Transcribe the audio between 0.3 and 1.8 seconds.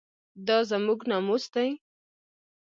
دا زموږ ناموس دی؟